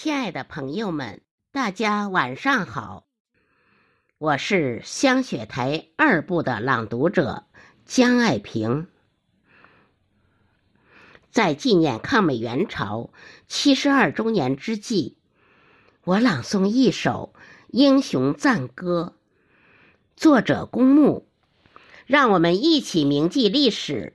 [0.00, 3.08] 亲爱的朋友们，大家晚上好，
[4.18, 7.46] 我是香雪台二部的朗读者
[7.84, 8.86] 江爱萍。
[11.32, 13.10] 在纪念抗美援朝
[13.48, 15.16] 七十二周年之际，
[16.04, 17.34] 我朗诵一首
[17.66, 19.16] 英雄赞歌，
[20.16, 21.26] 作者公墓。
[22.06, 24.14] 让我们一起铭记历史，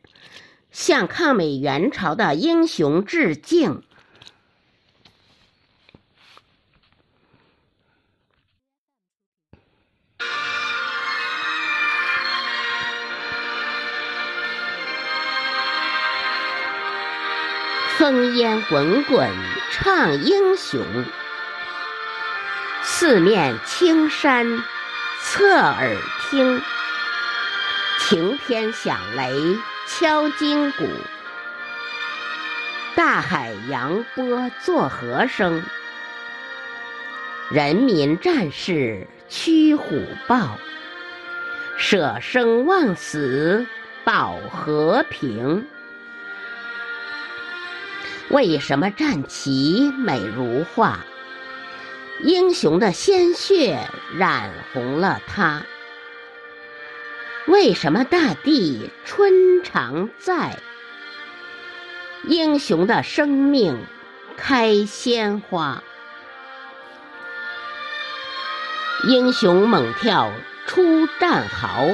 [0.71, 3.83] 向抗美援朝的英雄致敬。
[17.97, 19.29] 烽烟滚滚
[19.71, 20.83] 唱英雄，
[22.81, 24.63] 四面青山
[25.21, 26.59] 侧耳听。
[27.99, 29.31] 晴天响雷
[29.87, 30.87] 敲金鼓，
[32.95, 35.63] 大海扬波作和声。
[37.51, 40.57] 人民战士驱虎豹，
[41.77, 43.67] 舍生忘死
[44.03, 45.67] 保和平。
[48.29, 50.99] 为什么战旗美如画？
[52.21, 55.63] 英雄的鲜血染红了它。
[57.47, 60.57] 为什么大地春常在？
[62.23, 63.85] 英雄的生命
[64.37, 65.83] 开鲜花。
[69.05, 70.31] 英雄猛跳
[70.65, 71.93] 出战壕，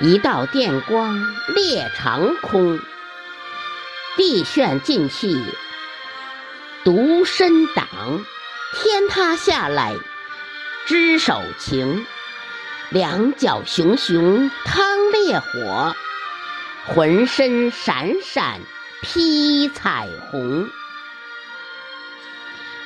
[0.00, 1.18] 一道电光
[1.54, 2.78] 裂长空。
[4.16, 5.44] 地旋进气
[6.84, 7.86] 独身挡，
[8.74, 9.94] 天塌下来
[10.86, 12.06] 只手擎。
[12.88, 15.96] 两脚熊熊趟烈火，
[16.86, 18.60] 浑身闪闪
[19.02, 20.70] 披彩虹。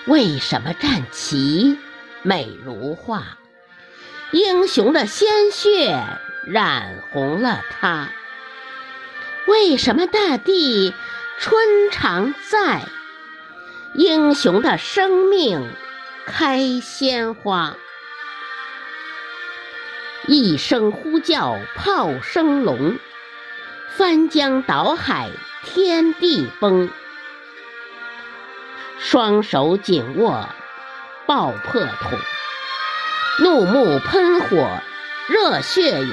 [0.06, 1.78] 为什么战旗
[2.22, 3.36] 美如画？
[4.32, 6.02] 英雄的鲜血
[6.46, 8.08] 染红了它。
[9.46, 10.94] 为什么大地
[11.40, 12.82] 春常在？
[13.94, 15.72] 英雄的生命
[16.26, 17.78] 开鲜花。
[20.26, 22.98] 一声呼叫炮声隆，
[23.96, 25.30] 翻江倒海
[25.64, 26.90] 天地崩。
[28.98, 30.46] 双手紧握
[31.24, 32.18] 爆破筒，
[33.38, 34.78] 怒目喷火
[35.26, 36.10] 热血涌。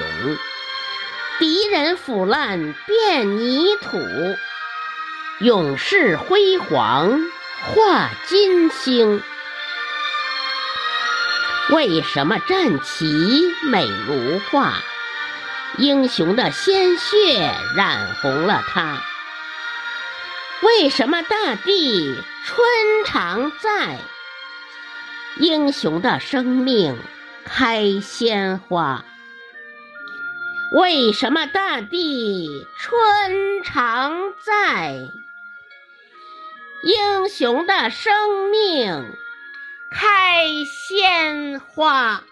[1.38, 3.98] 敌人腐烂变泥土，
[5.40, 7.20] 勇士辉煌
[7.62, 9.22] 化金星。
[11.70, 14.82] 为什么战旗美如画？
[15.76, 19.00] 英雄的鲜血染红了它。
[20.62, 22.68] 为什么大地春
[23.04, 23.96] 常在？
[25.36, 26.98] 英雄的生命
[27.44, 29.04] 开鲜花。
[30.72, 34.98] 为什么大地春常在？
[36.82, 39.16] 英雄的生命。
[39.90, 42.22] 开鲜花。